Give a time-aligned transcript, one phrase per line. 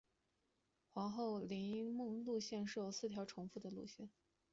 [0.89, 4.09] 皇后林荫路线设有四条重叠的路线。